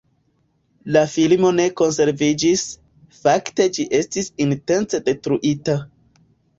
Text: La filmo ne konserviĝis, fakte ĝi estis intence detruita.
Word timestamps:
La 0.95 1.03
filmo 1.15 1.51
ne 1.57 1.67
konserviĝis, 1.83 2.65
fakte 3.21 3.71
ĝi 3.79 3.89
estis 4.03 4.35
intence 4.49 5.05
detruita. 5.09 5.83